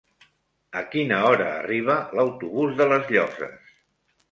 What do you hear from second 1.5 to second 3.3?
arriba l'autobús de les